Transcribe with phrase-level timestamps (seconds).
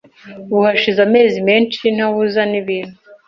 [0.51, 2.95] Ubu hashize amezi menshi ntahuza nibintu.